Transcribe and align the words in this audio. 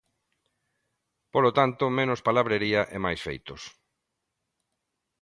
Polo 1.33 1.51
tanto, 1.57 1.83
menos 1.99 2.23
palabrería 2.27 2.81
e 2.95 2.97
máis 3.05 3.19
feitos. 3.27 3.61